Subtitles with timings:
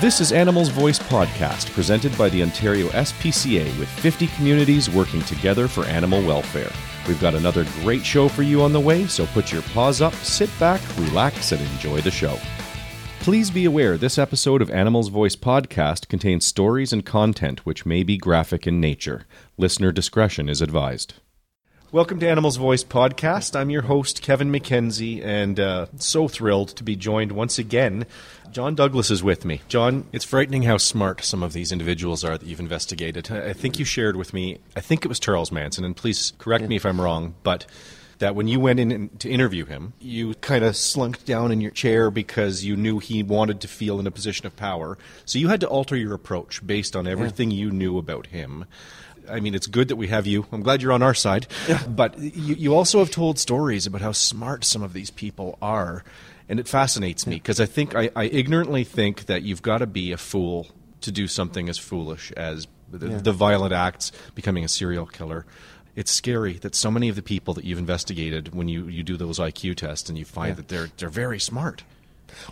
[0.00, 5.66] This is Animals Voice Podcast, presented by the Ontario SPCA with 50 communities working together
[5.66, 6.70] for animal welfare.
[7.08, 10.14] We've got another great show for you on the way, so put your paws up,
[10.14, 12.38] sit back, relax, and enjoy the show.
[13.18, 18.04] Please be aware this episode of Animals Voice Podcast contains stories and content which may
[18.04, 19.26] be graphic in nature.
[19.56, 21.14] Listener discretion is advised.
[21.90, 23.58] Welcome to Animals Voice Podcast.
[23.58, 28.04] I'm your host, Kevin McKenzie, and uh, so thrilled to be joined once again.
[28.50, 29.62] John Douglas is with me.
[29.68, 33.30] John, it's frightening how smart some of these individuals are that you've investigated.
[33.30, 36.68] I think you shared with me, I think it was Charles Manson, and please correct
[36.68, 37.64] me if I'm wrong, but
[38.18, 41.70] that when you went in to interview him, you kind of slunk down in your
[41.70, 44.98] chair because you knew he wanted to feel in a position of power.
[45.24, 48.66] So you had to alter your approach based on everything you knew about him.
[49.30, 50.46] I mean, it's good that we have you.
[50.52, 51.46] I'm glad you're on our side.
[51.68, 51.82] Yeah.
[51.86, 56.04] But you, you also have told stories about how smart some of these people are.
[56.48, 59.86] And it fascinates me because I think I, I, ignorantly think that you've got to
[59.86, 60.68] be a fool
[61.02, 63.18] to do something as foolish as the, yeah.
[63.18, 65.44] the violent acts, becoming a serial killer
[65.98, 69.16] it's scary that so many of the people that you've investigated when you, you do
[69.16, 70.54] those IQ tests and you find yeah.
[70.54, 71.82] that they're they're very smart.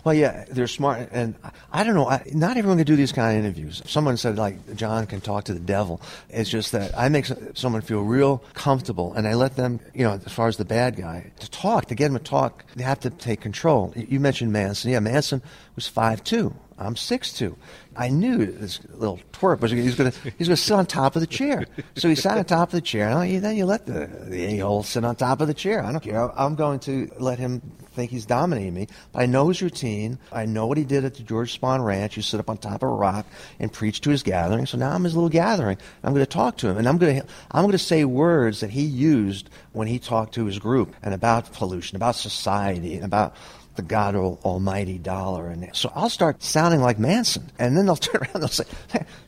[0.03, 1.35] Well, yeah, they're smart, and
[1.71, 2.07] I don't know.
[2.07, 3.81] I, not everyone can do these kind of interviews.
[3.85, 6.01] Someone said like John can talk to the devil.
[6.29, 10.19] It's just that I make someone feel real comfortable, and I let them, you know,
[10.25, 12.65] as far as the bad guy, to talk to get him to talk.
[12.75, 13.93] They have to take control.
[13.95, 14.91] You mentioned Manson.
[14.91, 15.41] Yeah, Manson
[15.75, 16.53] was five two.
[16.79, 17.57] I'm six two.
[17.95, 21.15] I knew this little twerp was he's going to he's going to sit on top
[21.15, 21.65] of the chair.
[21.95, 23.09] So he sat on top of the chair.
[23.09, 25.83] And then you let the the a hole sit on top of the chair.
[25.83, 26.31] I don't care.
[26.39, 27.61] I'm going to let him
[27.93, 28.87] think he's dominating me.
[29.11, 30.19] But I know his routine.
[30.31, 32.15] I know what he did at the George Spahn Ranch.
[32.15, 33.25] You sit up on top of a rock
[33.59, 34.67] and preach to his gathering.
[34.67, 35.77] So now I'm his little gathering.
[36.03, 38.59] I'm going to talk to him, and I'm going to I'm going to say words
[38.59, 43.03] that he used when he talked to his group and about pollution, about society, and
[43.03, 43.35] about
[43.77, 45.47] the God Almighty dollar.
[45.47, 47.49] And so I'll start sounding like Manson.
[47.57, 48.65] And then they'll turn around and they'll say,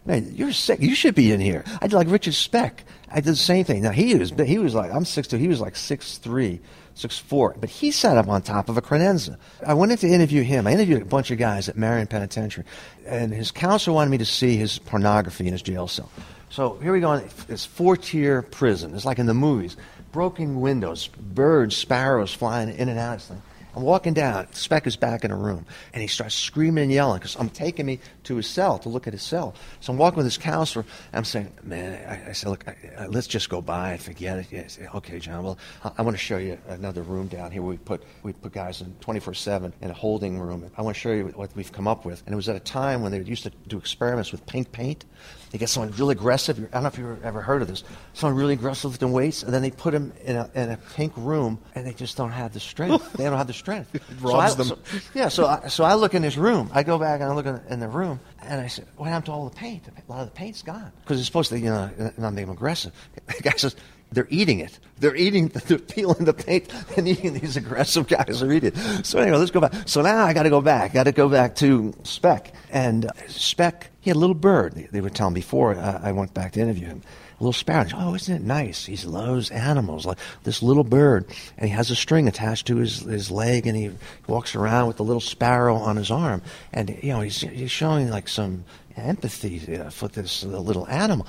[0.06, 0.82] man, you're sick.
[0.82, 1.64] You should be in here.
[1.82, 2.84] I did like Richard Speck.
[3.12, 3.82] I did the same thing.
[3.82, 5.40] Now he was, he was like, I'm 6'2".
[5.40, 6.60] He was like 6'3",
[6.96, 7.60] 6'4".
[7.60, 9.38] But he sat up on top of a credenza.
[9.66, 10.68] I went in to interview him.
[10.68, 12.66] I interviewed a bunch of guys at Marion Penitentiary.
[13.08, 16.12] And his counselor wanted me to see his pornography in his jail cell.
[16.50, 17.14] So here we go.
[17.48, 18.94] It's four-tier prison.
[18.96, 19.78] It's like in the movies.
[20.12, 23.42] Broken windows, birds, sparrows flying in and out this thing.
[23.76, 24.52] I'm walking down.
[24.54, 27.86] Speck is back in a room, and he starts screaming and yelling because I'm taking
[27.86, 29.54] me to his cell to look at his cell.
[29.80, 30.86] So I'm walking with his counselor.
[31.14, 34.40] I'm saying, "Man," I, I said, "Look, I, I, let's just go by and forget
[34.40, 35.44] it." Yeah, say, okay, John.
[35.44, 37.62] Well, I, want to show you another room down here.
[37.62, 40.70] Where we put we put guys in 24/7 in a holding room.
[40.78, 42.24] I want to show you what we've come up with.
[42.26, 45.06] And it was at a time when they used to do experiments with pink paint.
[45.52, 46.60] They get someone really aggressive.
[46.60, 47.84] I don't know if you've ever heard of this.
[48.14, 51.14] Someone really aggressive lifting weights, and then they put them in a, in a pink
[51.18, 53.14] room, and they just don't have the strength.
[53.14, 53.94] they don't have the strength.
[53.94, 54.68] it robs so I, them.
[54.68, 56.70] So, yeah, so I, so I look in this room.
[56.74, 59.28] I go back and I look in, in the room, and I said, "What happened
[59.28, 59.84] to all the paint?
[59.88, 62.56] A lot of the paint's gone because it's supposed to, you know, not make them
[62.56, 62.94] aggressive."
[63.40, 63.76] The guy says,
[64.12, 64.80] they're eating it.
[64.98, 69.06] They're eating, they're peeling the paint and eating these aggressive guys are eating it.
[69.06, 69.74] So anyway, let's go back.
[69.88, 70.94] So now I got to go back.
[70.94, 72.54] Got to go back to Speck.
[72.72, 74.74] And Speck, he had a little bird.
[74.74, 77.04] They, they were telling before uh, I went back to interview him.
[77.40, 77.88] A little sparrow.
[77.96, 78.86] Oh, isn't it nice?
[78.86, 81.26] He loves animals, like this little bird.
[81.58, 83.92] And he has a string attached to his, his leg, and he
[84.28, 86.42] walks around with the little sparrow on his arm.
[86.74, 88.66] And, you know, he's, he's showing like some
[88.98, 91.28] empathy uh, for this little animal.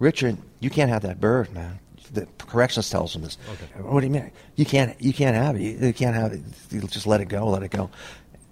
[0.00, 1.78] Richard, you can't have that bird, man
[2.12, 3.38] the corrections tells them this.
[3.48, 3.82] Okay.
[3.82, 4.30] What do you mean?
[4.56, 5.82] You can't you can't have it.
[5.82, 6.40] You can't have it.
[6.70, 7.46] You just let it go.
[7.48, 7.90] Let it go.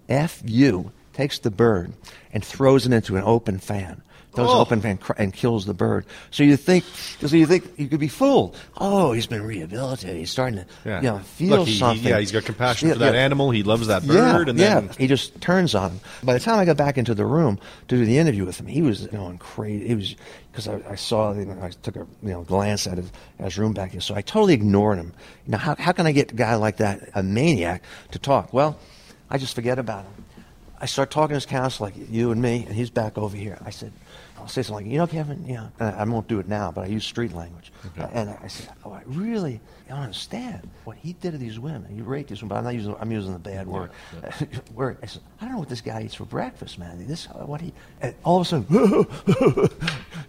[0.08, 1.92] F U takes the bird
[2.32, 4.02] and throws it into an open fan.
[4.34, 4.60] Throws oh.
[4.60, 6.04] open fan and kills the bird.
[6.30, 8.56] So you think, so you think you could be fooled.
[8.78, 10.16] Oh, he's been rehabilitated.
[10.16, 10.96] He's starting to, yeah.
[10.96, 12.02] you know, feel Look, he, something.
[12.02, 13.20] He, yeah, he's got compassion yeah, for that yeah.
[13.20, 13.50] animal.
[13.52, 14.16] He loves that bird.
[14.16, 14.80] Yeah, and yeah.
[14.80, 14.90] Then...
[14.98, 16.00] He just turns on him.
[16.24, 17.58] By the time I got back into the room
[17.88, 19.86] to do the interview with him, he was going crazy.
[19.86, 20.16] He was
[20.50, 23.44] because I, I, saw, you know, I took a you know glance at his, at
[23.46, 24.00] his room back here.
[24.00, 25.12] So I totally ignored him.
[25.46, 28.52] You know, how how can I get a guy like that, a maniac, to talk?
[28.52, 28.78] Well,
[29.30, 30.24] I just forget about him.
[30.80, 33.58] I start talking to his counsel like you and me, and he's back over here.
[33.64, 33.92] I said,
[34.44, 36.82] I'll say something like, you know, Kevin, yeah, uh, I won't do it now, but
[36.82, 37.72] I use street language.
[37.86, 38.06] Okay.
[38.12, 39.58] And I said, oh, I really
[39.90, 41.94] don't understand what he did to these women.
[41.94, 43.90] He raped these women, but I'm not using, I'm using the bad word.
[44.22, 44.58] Yeah, yeah.
[44.74, 44.98] word.
[45.02, 47.06] I said, I don't know what this guy eats for breakfast, man.
[47.06, 49.68] This, what he, and all of a sudden,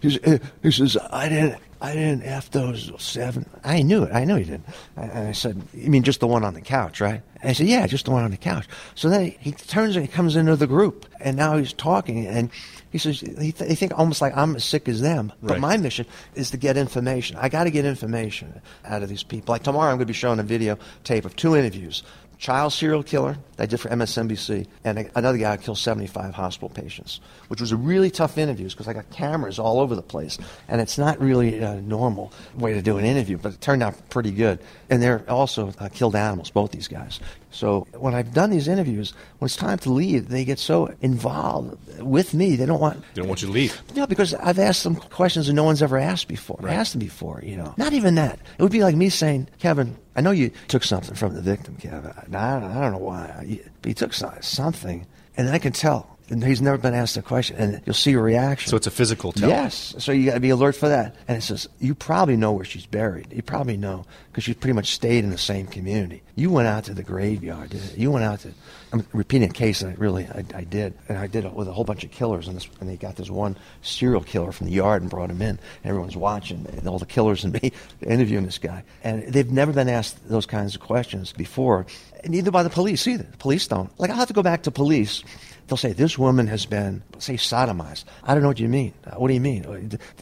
[0.02, 3.48] he, he says, I didn't, I didn't F those seven.
[3.62, 4.12] I knew it.
[4.12, 4.66] I know he didn't.
[4.96, 7.20] And I said, You mean just the one on the couch, right?
[7.40, 8.66] And I said, Yeah, just the one on the couch.
[8.94, 12.26] So then he, he turns and he comes into the group, and now he's talking,
[12.26, 12.50] and
[12.90, 15.32] he says, He, th- he think almost like I'm as sick as them.
[15.42, 15.60] But right.
[15.60, 17.36] my mission is to get information.
[17.36, 19.45] I got to get information out of these people.
[19.46, 22.02] Like tomorrow, I'm going to be showing a video tape of two interviews
[22.38, 27.60] child serial killer I did for MSNBC, and another guy killed 75 hospital patients, which
[27.60, 30.36] was a really tough interview because I got cameras all over the place,
[30.68, 34.10] and it's not really a normal way to do an interview, but it turned out
[34.10, 34.58] pretty good.
[34.88, 37.18] And they're also uh, killed animals, both these guys.
[37.50, 42.00] So when I've done these interviews, when it's time to leave, they get so involved
[42.00, 42.54] with me.
[42.54, 43.00] They don't want.
[43.14, 43.82] They don't want you to leave.
[43.94, 46.58] Yeah, because I've asked them questions that no one's ever asked before.
[46.60, 46.74] Right.
[46.74, 47.74] Asked them before, you know.
[47.76, 48.38] Not even that.
[48.58, 51.76] It would be like me saying, Kevin, I know you took something from the victim,
[51.76, 52.12] Kevin.
[52.16, 55.06] I don't, I don't know why, but you took something,
[55.36, 56.15] and I can tell.
[56.28, 58.68] And he's never been asked a question, and you'll see a reaction.
[58.68, 59.48] So it's a physical tell.
[59.48, 59.94] Yes.
[59.98, 61.14] So you got to be alert for that.
[61.28, 63.32] And it says, you probably know where she's buried.
[63.32, 66.22] You probably know because she's pretty much stayed in the same community.
[66.34, 67.70] You went out to the graveyard.
[67.70, 68.02] didn't you?
[68.02, 68.52] You went out to,
[68.92, 70.94] I'm repeating a case that I really, I, I did.
[71.08, 72.48] And I did it with a whole bunch of killers.
[72.48, 75.40] And, this, and they got this one serial killer from the yard and brought him
[75.40, 75.60] in.
[75.84, 78.82] Everyone's watching, and all the killers and me interviewing this guy.
[79.04, 81.86] And they've never been asked those kinds of questions before.
[82.24, 83.28] And neither by the police either.
[83.30, 83.96] The police don't.
[84.00, 85.22] Like, I'll have to go back to police
[85.66, 88.04] they'll say this woman has been say sodomized.
[88.24, 88.92] I don't know what you mean.
[89.16, 89.64] What do you mean?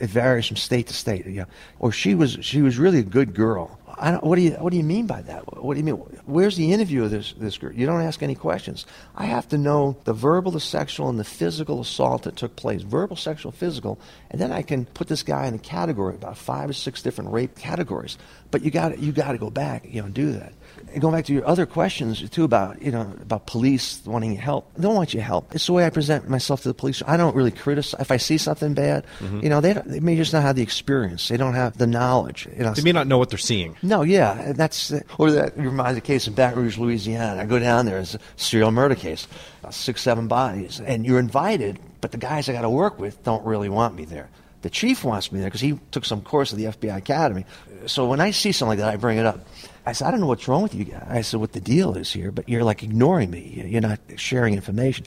[0.00, 1.44] It varies from state to state yeah.
[1.78, 4.70] or she was she was really a good girl I don't, what do you what
[4.70, 5.62] do you mean by that?
[5.62, 5.96] What do you mean?
[6.26, 7.72] Where's the interview of this this girl?
[7.72, 8.86] You don't ask any questions.
[9.14, 12.82] I have to know the verbal, the sexual, and the physical assault that took place.
[12.82, 13.98] Verbal, sexual, physical,
[14.30, 17.30] and then I can put this guy in a category about five or six different
[17.30, 18.18] rape categories.
[18.50, 20.52] But you got you got to go back, you know, and do that.
[20.92, 24.74] And going back to your other questions too about you know about police wanting help.
[24.74, 25.54] They don't want your help.
[25.54, 27.02] It's the way I present myself to the police.
[27.06, 28.00] I don't really criticize.
[28.00, 29.40] If I see something bad, mm-hmm.
[29.40, 31.28] you know, they don't, they may just not have the experience.
[31.28, 32.48] They don't have the knowledge.
[32.56, 33.76] You know, They may not know what they're seeing.
[33.84, 37.42] No, yeah, that's uh, or that reminds a case in Baton Rouge, Louisiana.
[37.42, 39.28] I go down there, it's a serial murder case,
[39.60, 43.22] about six, seven bodies, and you're invited, but the guys I got to work with
[43.22, 44.30] don't really want me there.
[44.62, 47.44] The chief wants me there because he took some course at the FBI Academy.
[47.86, 49.46] So when I see something like that, I bring it up.
[49.84, 51.06] I said, I don't know what's wrong with you guys.
[51.06, 53.62] I said, what the deal is here, but you're like ignoring me.
[53.66, 55.04] You're not sharing information.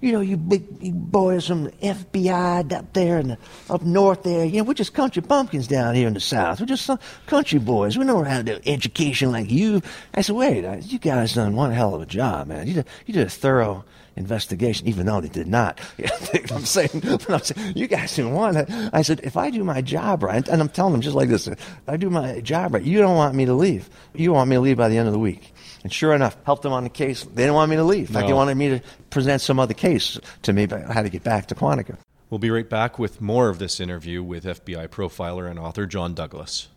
[0.00, 3.36] You know, you big, big boys from the FBI up there and
[3.70, 4.44] up north there.
[4.44, 6.60] You know, we're just country bumpkins down here in the south.
[6.60, 6.90] We're just
[7.26, 7.96] country boys.
[7.96, 9.80] We know how to do education like you.
[10.14, 12.66] I said, wait, you guys done one hell of a job, man.
[12.66, 13.84] You did, you did a thorough
[14.16, 15.80] investigation, even though they did not.
[16.52, 16.90] I'm saying,
[17.28, 18.70] I'm saying, you guys didn't want it.
[18.92, 21.46] I said, if I do my job right, and I'm telling them just like this,
[21.46, 23.88] if I do my job right, you don't want me to leave.
[24.14, 25.52] You want me to leave by the end of the week.
[25.82, 27.24] And sure enough, helped them on the case.
[27.24, 28.08] They didn't want me to leave.
[28.08, 28.80] In fact, they wanted me to
[29.10, 31.96] present some other case to me, but I had to get back to Quantico.
[32.30, 36.14] We'll be right back with more of this interview with FBI profiler and author John
[36.14, 36.68] Douglas.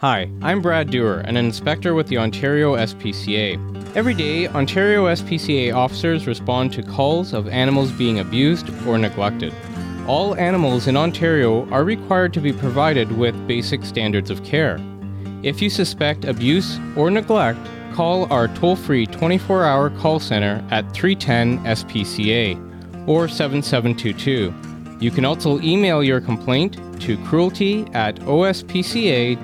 [0.00, 3.96] Hi, I'm Brad Dewar, an inspector with the Ontario SPCA.
[3.96, 9.54] Every day, Ontario SPCA officers respond to calls of animals being abused or neglected.
[10.06, 14.78] All animals in Ontario are required to be provided with basic standards of care.
[15.42, 20.92] If you suspect abuse or neglect, call our toll free 24 hour call center at
[20.92, 24.52] 310 SPCA or 7722.
[24.98, 29.36] You can also email your complaint to cruelty at ospca.on.ca.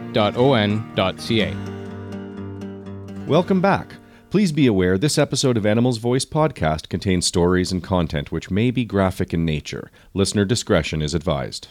[3.27, 3.95] Welcome back.
[4.31, 8.71] Please be aware this episode of Animals Voice podcast contains stories and content which may
[8.71, 9.91] be graphic in nature.
[10.15, 11.69] Listener discretion is advised.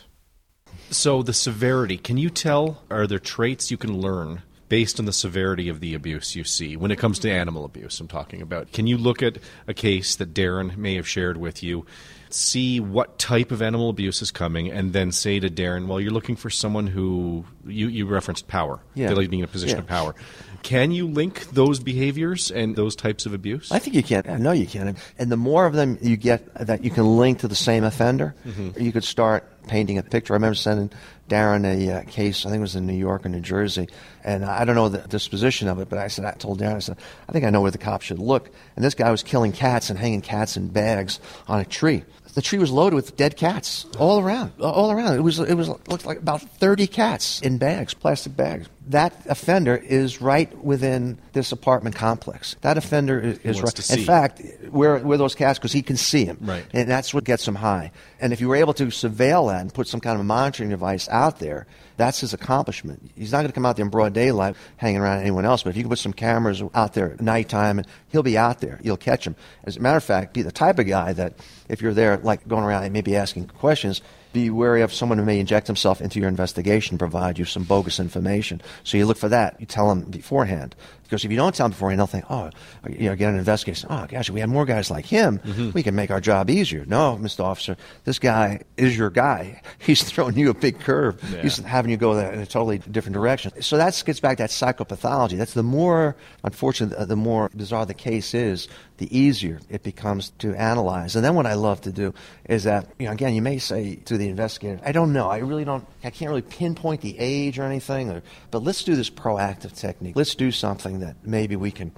[0.92, 5.14] So, the severity, can you tell, are there traits you can learn based on the
[5.14, 8.00] severity of the abuse you see when it comes to animal abuse?
[8.00, 8.72] I'm talking about.
[8.74, 11.86] Can you look at a case that Darren may have shared with you,
[12.34, 16.12] see what type of animal abuse is coming, and then say to Darren, well, you're
[16.12, 19.12] looking for someone who, you, you referenced power, Yeah.
[19.12, 19.82] like being in a position Yeah.
[19.84, 20.16] of power.
[20.64, 23.72] Can you link those behaviors and those types of abuse?
[23.72, 24.24] I think you can.
[24.30, 24.96] I know you can.
[25.18, 28.36] And the more of them you get that you can link to the same offender,
[28.78, 30.34] you could start painting a picture.
[30.34, 30.92] I remember sending
[31.30, 33.88] Darren a uh, case, I think it was in New York or New Jersey,
[34.24, 36.80] and I don't know the disposition of it, but I said, I told Darren, I
[36.80, 36.98] said,
[37.28, 38.50] I think I know where the cops should look.
[38.76, 42.04] And this guy was killing cats and hanging cats in bags on a tree.
[42.34, 45.16] The tree was loaded with dead cats all around, all around.
[45.16, 48.68] It was it was looked like about thirty cats in bags, plastic bags.
[48.88, 52.56] That offender is right within this apartment complex.
[52.62, 53.92] That offender is, is right.
[53.92, 56.66] In fact, where where those cats because he can see them, Right.
[56.74, 57.92] And that's what gets him high.
[58.20, 60.72] And if you were able to surveil that and put some kind of a monitoring
[60.72, 63.12] device out there, that's his accomplishment.
[63.16, 65.62] He's not going to come out there in broad daylight hanging around anyone else.
[65.62, 68.62] But if you can put some cameras out there at nighttime, and he'll be out
[68.62, 68.80] there.
[68.84, 69.36] You'll catch him.
[69.64, 71.34] As a matter of fact, be the type of guy that
[71.70, 74.02] if you're there, like going around and maybe asking questions,
[74.34, 78.00] be wary of someone who may inject himself into your investigation, provide you some bogus
[78.00, 78.62] information.
[78.84, 79.60] So you look for that.
[79.60, 80.76] You tell him beforehand.
[81.12, 82.50] Because if you don't tell them beforehand, they'll think, oh,
[82.90, 83.90] you know, get an investigation.
[83.92, 85.72] Oh, gosh, if we had more guys like him, Mm-hmm.
[85.72, 86.86] we can make our job easier.
[86.86, 87.44] No, Mr.
[87.44, 87.76] Officer,
[88.06, 89.62] this guy is your guy.
[89.80, 91.20] He's throwing you a big curve.
[91.34, 91.42] Yeah.
[91.42, 93.52] He's having you go in a totally different direction.
[93.62, 95.38] So that gets back to that psychopathology.
[95.38, 96.16] That's the more,
[96.46, 101.16] unfortunately, the more bizarre the case is, the easier it becomes to analyze.
[101.18, 102.14] And then what I love to do
[102.48, 105.40] is that, you know, again, you may say to the investigator, I don't know, I
[105.40, 109.10] really don't, I can't really pinpoint the age or anything, or, but let's do this
[109.10, 110.16] proactive technique.
[110.16, 111.92] Let's do something that maybe we can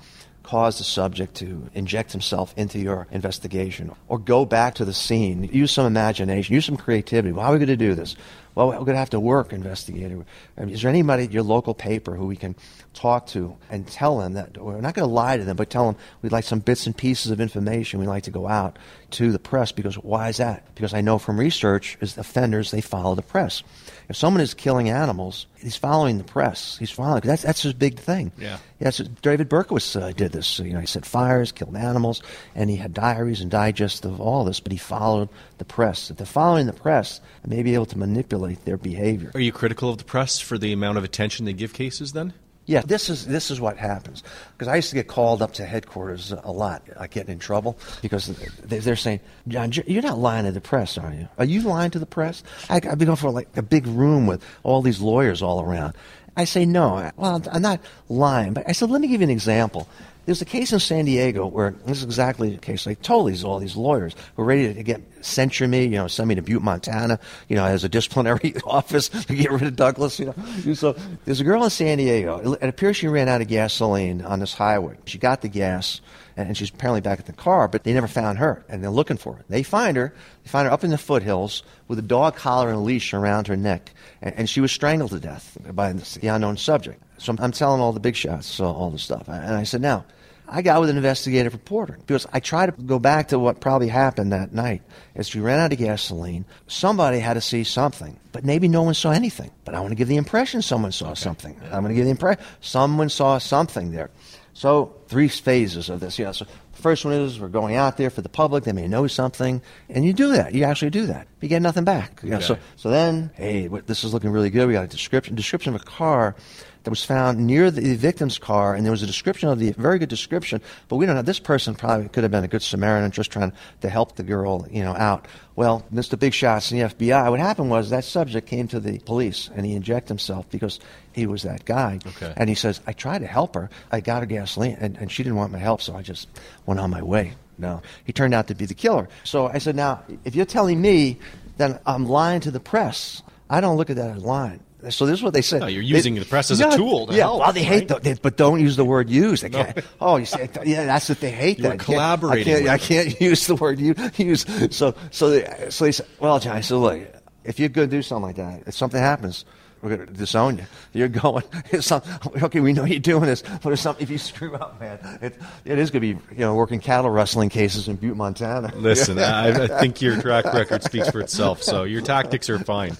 [0.44, 5.44] cause the subject to inject himself into your investigation or go back to the scene.
[5.46, 6.54] Use some imagination.
[6.54, 7.32] Use some creativity.
[7.32, 8.16] Well, how are we going to do this
[8.56, 10.26] well we're going to have to work investigator
[10.58, 12.56] I mean, is there anybody at your local paper who we can
[12.94, 15.86] talk to and tell them that we're not going to lie to them but tell
[15.86, 18.78] them we'd like some bits and pieces of information we'd like to go out
[19.12, 22.82] to the press because why is that because i know from research is offenders they
[22.82, 23.64] follow the press
[24.10, 27.98] if someone is killing animals he's following the press he's following that's that's his big
[28.00, 28.58] thing Yeah.
[28.80, 30.60] Yes, David Berkowitz uh, did this.
[30.60, 32.22] You know, he set fires, killed animals,
[32.54, 34.60] and he had diaries and digests of all this.
[34.60, 36.12] But he followed the press.
[36.12, 39.32] If they're following the press, they may be able to manipulate their behavior.
[39.34, 42.34] Are you critical of the press for the amount of attention they give cases then?
[42.66, 44.24] Yeah, this is this is what happens.
[44.54, 47.78] Because I used to get called up to headquarters a lot, I get in trouble
[48.02, 48.28] because
[48.66, 49.20] they- they're saying,
[49.50, 51.28] "John, you're not lying to the press, are you?
[51.38, 54.28] Are you lying to the press?" I, I've been going for like a big room
[54.28, 55.94] with all these lawyers all around.
[56.38, 59.30] I say, "No, well, I'm not lying." But I said, "Let me give you an
[59.32, 59.88] example."
[60.26, 62.86] There's a case in San Diego where this is exactly the case.
[62.86, 66.30] They told these all these lawyers were ready to get censure me, you know, send
[66.30, 70.20] me to Butte, Montana, you know, as a disciplinary office to get rid of Douglas.
[70.20, 72.54] You know, so there's a girl in San Diego.
[72.54, 74.98] It appears she ran out of gasoline on this highway.
[75.06, 76.00] She got the gas,
[76.38, 79.18] and she's apparently back at the car, but they never found her, and they're looking
[79.18, 79.46] for her.
[79.50, 80.14] They find her.
[80.44, 83.58] They find her up in the foothills with a dog collar and leash around her
[83.58, 87.02] neck, and she was strangled to death by the unknown subject.
[87.24, 89.82] So I'm, I'm telling all the big shots, so all the stuff, and I said,
[89.82, 90.06] now.
[90.46, 93.88] I got with an investigative reporter because I tried to go back to what probably
[93.88, 94.82] happened that night.
[95.16, 98.94] As we ran out of gasoline, somebody had to see something, but maybe no one
[98.94, 99.52] saw anything.
[99.64, 101.60] But I want to give the impression someone saw something.
[101.64, 104.12] I'm going to give the impression someone saw something there.
[104.54, 106.20] So three phases of this.
[106.20, 106.32] Yeah.
[106.32, 108.66] So the first one is we're going out there for the public.
[108.66, 110.54] They may know something, and you do that.
[110.54, 111.28] You actually do that.
[111.42, 112.20] You get nothing back.
[112.22, 114.68] You know, so so then, hey, this is looking really good.
[114.68, 116.36] We got a description description of a car
[116.84, 120.00] that was found near the victim's car, and there was a description of the very
[120.00, 120.62] good description.
[120.90, 121.22] But we don't know.
[121.22, 124.68] This person probably could have been a good Samaritan, just trying to help the girl,
[124.70, 125.28] you know, out.
[125.56, 126.20] Well, Mr.
[126.20, 127.30] Big Shots in the FBI.
[127.30, 130.80] What happened was that subject came to the police, and he injected himself because
[131.14, 132.00] he was that guy.
[132.06, 132.34] Okay.
[132.36, 133.70] And he says, I tried to help her.
[133.92, 136.28] I got her gasoline, and, and she didn't want my help, so I just
[136.66, 137.34] went on my way.
[137.58, 139.08] No, he turned out to be the killer.
[139.24, 141.20] So I said, now, if you're telling me,
[141.58, 143.22] then I'm lying to the press.
[143.50, 144.60] I don't look at that as lying.
[144.90, 145.62] So this is what they said.
[145.62, 148.04] No, you're using the press as a tool to yeah, help, well, they hate right?
[148.04, 149.42] the, they, but don't use the word use.
[149.42, 149.78] They can't.
[150.02, 151.58] Oh, you say, yeah, that's what they hate.
[151.60, 151.74] You were that.
[151.76, 154.46] I can't- collaborating I can't, I can't use the word use.
[154.76, 157.02] So, so they, so they said, well, John, I said, look,
[157.44, 159.46] if you're going to do something like that, if something happens,
[159.84, 160.66] we're going to disown you.
[160.94, 161.44] You're going.
[161.72, 162.04] It's some,
[162.42, 165.36] okay, we know you're doing this, but if, you screw up, man, it,
[165.66, 168.72] it is going to be you know working cattle rustling cases in Butte, Montana.
[168.76, 171.64] Listen, I, I think your track record speaks for itself.
[171.64, 172.92] So your tactics are fine.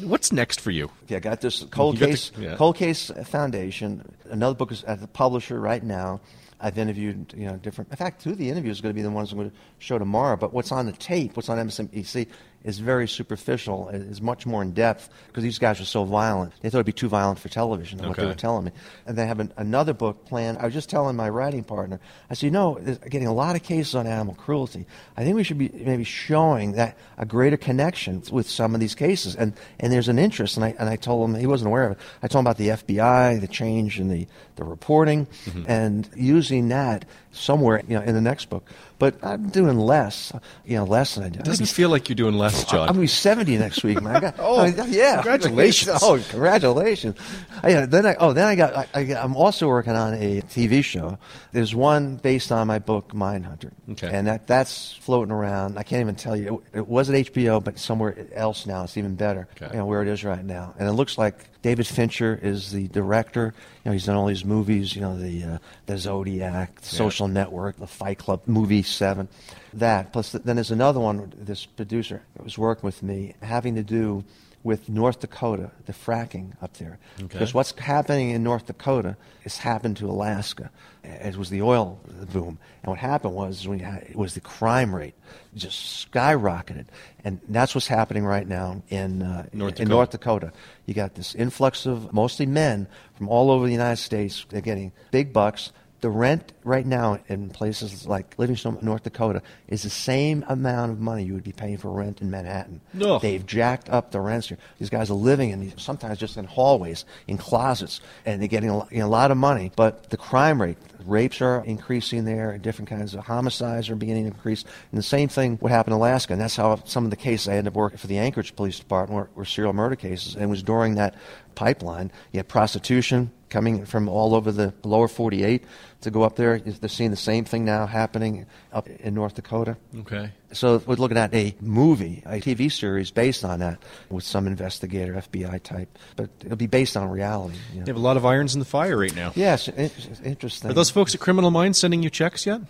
[0.00, 0.90] What's next for you?
[1.08, 2.32] Yeah, I got this cold You got the- case.
[2.38, 2.56] yeah.
[2.56, 4.04] Cold Case Foundation.
[4.30, 6.20] Another book is at the publisher right now.
[6.60, 7.90] I've interviewed, you know, different.
[7.90, 9.56] In fact, two of the interviews are going to be the ones I'm going to
[9.78, 10.36] show tomorrow.
[10.36, 12.26] But what's on the tape, what's on MSNBC,
[12.64, 13.88] is very superficial.
[13.88, 16.52] It is much more in depth because these guys are so violent.
[16.60, 17.98] They thought it'd be too violent for television.
[18.06, 18.72] What they were telling me,
[19.06, 20.58] and they have an, another book planned.
[20.58, 22.00] I was just telling my writing partner.
[22.28, 24.86] I said, you know, getting a lot of cases on animal cruelty.
[25.16, 28.94] I think we should be maybe showing that a greater connection with some of these
[28.94, 29.36] cases.
[29.36, 30.56] And and there's an interest.
[30.56, 31.98] And I and I told him he wasn't aware of it.
[32.22, 35.64] I told him about the FBI, the change in the the reporting, mm-hmm.
[35.68, 38.68] and using that somewhere, you know, in the next book.
[38.98, 40.32] But I'm doing less,
[40.64, 41.40] you know, less than I did.
[41.42, 42.80] It doesn't feel like you're doing less, John.
[42.80, 44.16] I'm going to be 70 next week, man.
[44.16, 45.14] I got, Oh, I yeah.
[45.22, 45.98] congratulations.
[46.02, 47.16] Oh, congratulations.
[47.62, 50.82] I, yeah, then I, oh, then I got, I, I'm also working on a TV
[50.82, 51.16] show.
[51.52, 53.70] There's one based on my book, Mindhunter.
[53.92, 54.10] Okay.
[54.12, 55.78] And that, that's floating around.
[55.78, 56.62] I can't even tell you.
[56.72, 58.82] It, it was at HBO, but somewhere else now.
[58.82, 59.72] It's even better, Okay.
[59.72, 60.74] you know, where it is right now.
[60.76, 63.54] And it looks like David Fincher is the director.
[63.88, 67.78] Know, he's done all these movies, you know, the, uh, the Zodiac, the Social Network,
[67.78, 69.26] the Fight Club, Movie 7.
[69.72, 73.76] That, plus th- then there's another one, this producer that was working with me, having
[73.76, 74.24] to do
[74.62, 76.98] with North Dakota, the fracking up there.
[77.16, 77.26] Okay.
[77.28, 80.70] Because what's happening in North Dakota has happened to Alaska.
[81.04, 82.00] It was the oil
[82.32, 82.58] boom.
[82.82, 85.14] And what happened was when had, it was the crime rate
[85.54, 86.86] just skyrocketed.
[87.24, 89.88] And that's what's happening right now in, uh, North in Dakota.
[89.88, 90.52] North Dakota.
[90.86, 94.44] You got this influx of mostly men from all over the United States.
[94.48, 95.72] They're getting big bucks.
[96.00, 101.00] The rent right now in places like Livingston, North Dakota, is the same amount of
[101.00, 102.80] money you would be paying for rent in Manhattan.
[102.94, 103.18] No.
[103.18, 104.58] They've jacked up the rents here.
[104.78, 108.70] These guys are living in these, sometimes just in hallways, in closets, and they're getting
[108.70, 109.72] a, you know, a lot of money.
[109.74, 114.24] But the crime rate, rapes are increasing there, and different kinds of homicides are beginning
[114.24, 114.64] to increase.
[114.92, 117.48] And the same thing would happen in Alaska, and that's how some of the cases
[117.48, 120.44] I ended up working for the Anchorage Police Department were, were serial murder cases, and
[120.44, 121.16] it was during that
[121.56, 122.12] pipeline.
[122.32, 125.64] You had prostitution coming from all over the lower 48
[126.02, 126.58] to go up there.
[126.58, 129.76] They're seeing the same thing now happening up in North Dakota.
[130.00, 130.30] Okay.
[130.52, 135.14] So we're looking at a movie, a TV series based on that, with some investigator,
[135.14, 137.58] FBI type, but it'll be based on reality.
[137.72, 137.86] You know.
[137.86, 139.32] You have a lot of irons in the fire right now.
[139.34, 140.70] Yes, it's interesting.
[140.70, 142.60] Are those folks at Criminal Minds sending you checks yet?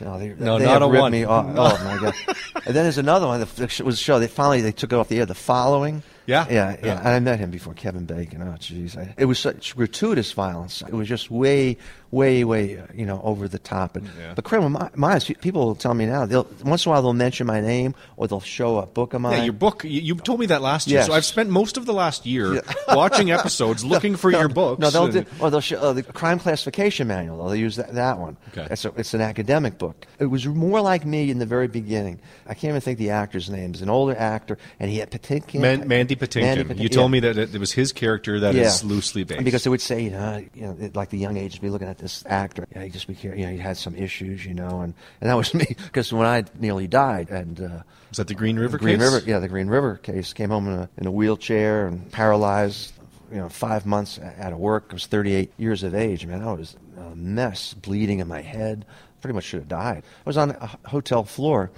[0.00, 1.12] No, they, No, they not have a one.
[1.12, 1.46] Me off.
[1.48, 2.14] Oh my god!
[2.66, 4.18] and then there's another one that was a show.
[4.18, 5.26] They finally they took it off the air.
[5.26, 6.02] The following.
[6.26, 6.46] Yeah?
[6.50, 6.86] yeah, yeah.
[6.86, 6.98] Yeah.
[6.98, 8.42] And I met him before, Kevin Bacon.
[8.42, 10.82] Oh, jeez, it was such gratuitous violence.
[10.82, 11.78] It was just way,
[12.10, 13.96] way, way, uh, you know, over the top.
[13.96, 14.32] And, Yeah.
[14.34, 16.24] But criminal Mi- minds, people will tell me now.
[16.26, 19.20] They'll once in a while they'll mention my name or they'll show a book of
[19.20, 19.38] mine.
[19.38, 19.84] Yeah, your book.
[19.84, 20.98] You, you told me that last year.
[21.00, 21.06] Yes.
[21.06, 24.80] So I've spent most of the last year watching episodes, looking for your books.
[24.80, 27.44] No, they'll do, or they'll show uh, the crime classification manual.
[27.44, 28.36] They'll use that, that one.
[28.56, 28.66] Okay.
[28.70, 30.06] It's, a, it's an academic book.
[30.18, 32.20] It was more like me in the very beginning.
[32.46, 33.70] I can't even think the actor's name.
[33.72, 35.60] It's an older actor, and he had Patinkin.
[35.60, 36.42] Man, Mandy Patinkin.
[36.42, 39.44] Mandy Patinkin, You told me that it, it was his character that is loosely based.
[39.44, 41.97] Because they would say, you know, you know, like the young age, be looking at
[41.98, 42.66] this actor.
[42.74, 45.30] Know, he just be care- you know, he had some issues, you know, and, and
[45.30, 48.78] that was me because when I nearly died, and uh, was that the Green River
[48.78, 49.12] the Green case?
[49.12, 50.32] River, yeah, the Green River case.
[50.32, 52.92] Came home in a, in a wheelchair and paralyzed.
[53.30, 54.86] You know, five months out of work.
[54.88, 56.24] I was 38 years of age.
[56.24, 58.86] Man, I was a mess, bleeding in my head.
[59.20, 60.04] Pretty much should have died.
[60.24, 61.70] I was on a hotel floor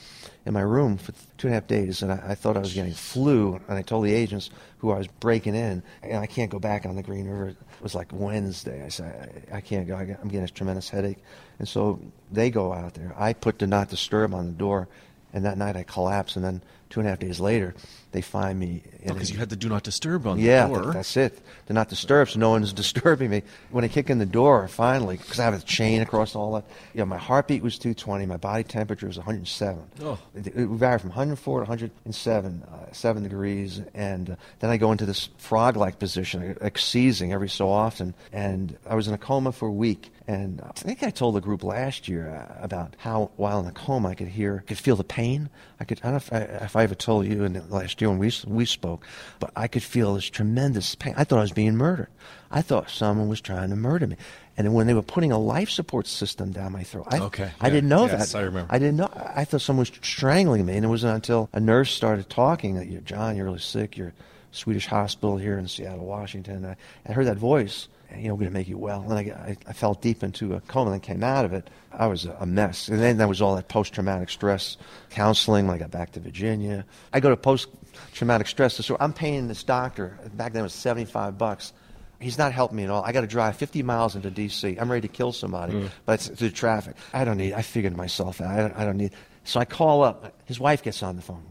[0.44, 2.75] in my room for two and a half days, and I, I thought I was
[2.75, 3.61] getting flu.
[3.68, 6.85] And I told the agents who I was breaking in, and I can't go back
[6.87, 7.49] on the Green River.
[7.49, 8.85] It was like Wednesday.
[8.85, 9.97] I said, I, I can't go.
[9.97, 11.18] I I'm getting a tremendous headache.
[11.59, 13.14] And so they go out there.
[13.16, 14.88] I put the not disturb on the door,
[15.32, 16.37] and that night I collapsed.
[16.37, 17.75] And then two and a half days later,
[18.12, 18.82] they find me.
[19.02, 20.92] in Because a- you had the do not disturb on yeah, the th- door.
[20.92, 21.38] that's it.
[21.66, 23.42] They're not disturbed, so no one's disturbing me.
[23.70, 26.64] When I kick in the door, finally, because I have a chain across all that,
[26.92, 29.80] you know, my heartbeat was 220, my body temperature was 107.
[30.02, 30.18] Oh.
[30.34, 34.90] It, it varied from 104 to 107, uh, seven degrees, and uh, then I go
[34.90, 39.52] into this frog-like position, like seizing every so often, and I was in a coma
[39.52, 40.12] for a week.
[40.31, 43.73] And I think I told the group last year uh, about how, while in a
[43.73, 45.51] coma, I could hear, I could feel the pain.
[45.81, 48.01] I could, I don't know if I, if I ever told you in the last
[48.01, 49.05] year when we we spoke,
[49.40, 51.14] but I could feel this tremendous pain.
[51.16, 52.11] I thought I was being murdered.
[52.49, 54.16] I thought someone was trying to murder me.
[54.57, 57.66] And when they were putting a life support system down my throat, I, Okay, I
[57.66, 58.38] yeah, didn't know yes, that.
[58.38, 58.73] I remember.
[58.73, 59.11] I didn't know.
[59.35, 62.87] I thought someone was strangling me, and it wasn't until a nurse started talking that
[62.87, 63.97] you're John, you're really sick.
[63.97, 64.12] You're
[64.53, 66.66] Swedish hospital here in Seattle, Washington.
[66.66, 67.88] I, I heard that voice.
[68.16, 69.03] You know, we're going to make you well.
[69.03, 71.68] And I, I, I fell deep into a coma and came out of it.
[71.92, 72.88] I was a, mess.
[72.88, 74.77] And then there was all that post traumatic stress
[75.11, 76.85] counseling when I got back to Virginia.
[77.12, 77.68] I go to post
[78.12, 79.03] traumatic stress disorder.
[79.03, 81.73] I'm paying this doctor, back then it was 75 bucks.
[82.20, 83.03] He's not helping me at all.
[83.03, 84.77] I got to drive 50 miles into D.C.
[84.79, 85.90] I'm ready to kill somebody, mm.
[86.05, 86.96] but it's through traffic.
[87.14, 87.55] I don't need.
[87.55, 88.51] I figured myself out.
[88.51, 89.12] I don't, I don't need.
[89.44, 90.38] So I call up.
[90.44, 91.46] His wife gets on the phone.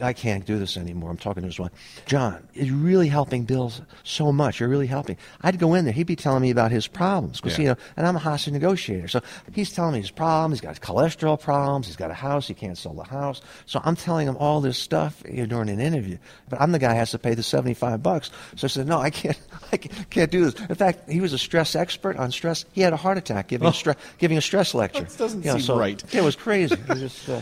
[0.00, 1.10] I, can't do this anymore.
[1.10, 1.72] I'm talking to his wife.
[2.06, 3.72] John, you're really helping Bill
[4.04, 4.60] so much.
[4.60, 5.16] You're really helping.
[5.42, 5.92] I'd go in there.
[5.92, 7.62] He'd be telling me about his problems because Yeah.
[7.62, 9.08] you know, and I'm a hostage negotiator.
[9.08, 9.20] So
[9.52, 10.60] he's telling me his problems.
[10.60, 11.86] He's got cholesterol problems.
[11.86, 12.46] He's got a house.
[12.48, 13.40] He can't sell the house.
[13.66, 16.18] So I'm telling him all this stuff you know, during an interview.
[16.48, 18.30] But I'm the guy who has to pay the 75 bucks.
[18.56, 19.38] So I said, no, I can't.
[19.72, 20.54] I can't do this.
[20.68, 22.64] In fact, he was a stress expert on stress.
[22.72, 25.04] He had a heart attack giving a stre- giving a stress lecture.
[25.04, 26.14] That doesn't You know, seem so- right.
[26.14, 26.74] It was crazy.
[26.74, 27.28] It was just.
[27.28, 27.40] Uh,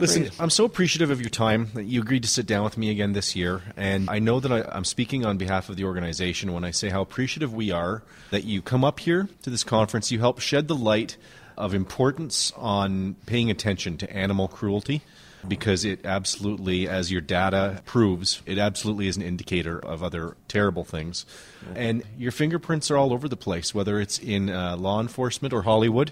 [0.00, 0.36] Listen, crazy.
[0.40, 3.12] I'm so appreciative of your time that you agreed to sit down with me again
[3.12, 3.62] this year.
[3.76, 6.88] And I know that I, I'm speaking on behalf of the organization when I say
[6.88, 10.10] how appreciative we are that you come up here to this conference.
[10.10, 11.16] You help shed the light
[11.58, 15.02] of importance on paying attention to animal cruelty
[15.46, 20.84] because it absolutely, as your data proves, it absolutely is an indicator of other terrible
[20.84, 21.26] things.
[21.74, 25.62] And your fingerprints are all over the place, whether it's in uh, law enforcement or
[25.62, 26.10] Hollywood.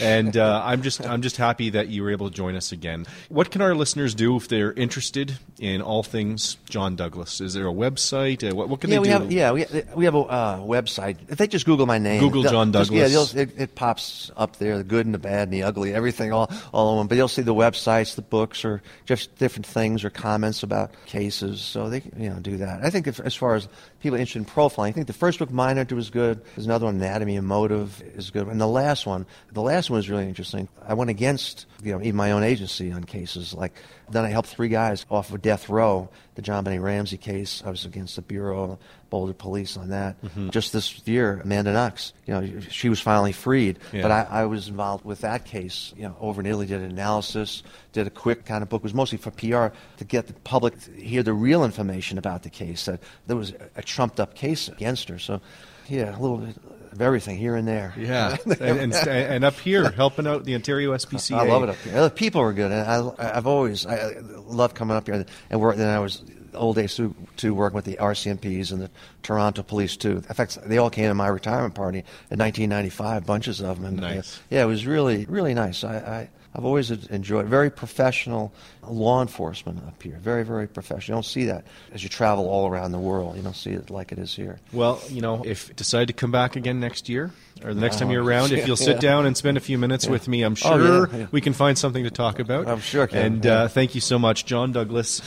[0.00, 3.06] And uh, I'm just I'm just happy that you were able to join us again.
[3.28, 7.40] What can our listeners do if they're interested in all things John Douglas?
[7.40, 8.48] Is there a website?
[8.48, 9.12] Uh, what, what can yeah, they we do?
[9.12, 11.16] have yeah we, we have a uh, website.
[11.28, 14.76] If they just Google my name, Google John just- yeah, it, it pops up there,
[14.78, 17.06] the good and the bad and the ugly, everything all all in one.
[17.06, 20.92] But you'll see the websites, the books are or just different things or comments about
[21.06, 21.60] cases.
[21.60, 22.84] So they you know do that.
[22.84, 23.68] I think if, as far as
[24.00, 26.42] people interested in profiling, I think the first book, Mind was good.
[26.54, 28.46] There's another one, Anatomy and Motive, is good.
[28.46, 30.68] And the last one, the last one was really interesting.
[30.86, 33.74] I went against you know even my own agency on cases like.
[34.10, 36.08] Then I helped three guys off of death row.
[36.34, 38.78] The JonBenét Ramsey case, I was against the Bureau
[39.10, 40.20] Boulder Police on that.
[40.22, 40.50] Mm-hmm.
[40.50, 44.02] Just this year, Amanda Knox, you know, she was finally freed, yeah.
[44.02, 45.92] but I, I, was involved with that case.
[45.96, 48.80] You know, over in Italy, did an analysis, did a quick kind of book.
[48.80, 52.42] It was mostly for PR to get the public to hear the real information about
[52.44, 52.86] the case.
[52.86, 55.18] That there was a trumped up case against her.
[55.18, 55.40] So,
[55.88, 56.56] yeah, a little bit
[56.92, 57.92] of everything here and there.
[57.96, 61.36] Yeah, and, and, and, up here helping out the Ontario SPCA.
[61.36, 62.00] I love it up here.
[62.00, 65.76] The people are good, and I, have always I love coming up here and work.
[65.76, 66.22] Then I was
[66.54, 68.90] old days to, to work with the RCMPs and the
[69.22, 70.16] Toronto Police too.
[70.16, 71.98] In fact, they all came to my retirement party
[72.30, 73.86] in 1995, bunches of them.
[73.86, 74.40] And, nice.
[74.50, 75.84] Yeah, it was really really nice.
[75.84, 80.18] I, I I've always enjoyed very professional law enforcement up here.
[80.20, 81.18] Very, very professional.
[81.18, 83.36] You don't see that as you travel all around the world.
[83.36, 84.58] You don't see it like it is here.
[84.72, 87.30] Well, you know, if decide to come back again next year
[87.64, 89.10] or the next time you're around, if you'll sit yeah.
[89.10, 90.10] down and spend a few minutes yeah.
[90.10, 92.68] with me, I'm sure oh, yeah, we can find something to talk about.
[92.68, 93.06] I'm sure.
[93.06, 93.18] Can.
[93.18, 95.20] And uh, thank you so much, John Douglas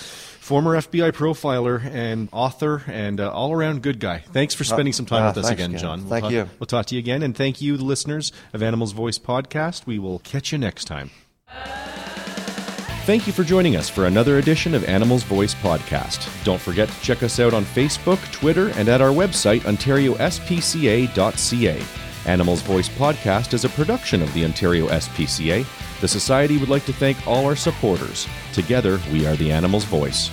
[0.43, 4.19] former FBI profiler and author and uh, all around good guy.
[4.19, 6.01] Thanks for spending some time uh, with us again, John.
[6.01, 6.49] We'll thank talk, you.
[6.59, 7.23] We'll talk to you again.
[7.23, 9.85] And thank you, the listeners of Animals Voice podcast.
[9.85, 11.11] We will catch you next time.
[13.05, 16.25] Thank you for joining us for another edition of Animals Voice Podcast.
[16.45, 22.12] Don't forget to check us out on Facebook, Twitter, and at our website, ontariospca.ca.
[22.25, 25.65] Animals Voice Podcast is a production of the Ontario SPCA.
[25.99, 28.27] The Society would like to thank all our supporters.
[28.53, 30.29] Together, we are the Animals Voice.